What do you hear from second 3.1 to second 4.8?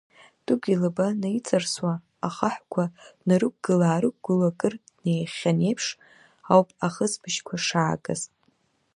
днарықәгыла-аарықәгыло акыр